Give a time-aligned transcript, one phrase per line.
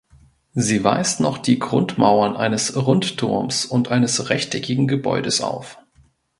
[0.55, 5.77] Sie weist noch die Grundmauern eines Rundturms und eines rechteckigen Gebäudes auf.